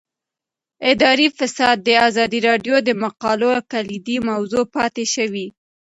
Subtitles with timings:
[0.91, 5.47] اداري فساد د ازادي راډیو د مقالو کلیدي موضوع پاتې شوی.